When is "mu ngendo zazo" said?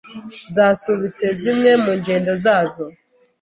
1.83-2.85